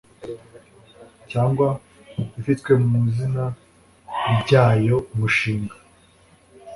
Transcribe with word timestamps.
Cyangwa 1.31 1.67
ifitwe 2.39 2.71
mu 2.87 2.99
zina 3.15 3.45
ryayo 4.41 4.95
umushinga 5.13 5.75